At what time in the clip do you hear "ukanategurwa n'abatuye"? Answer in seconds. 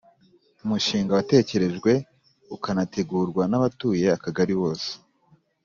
2.55-4.05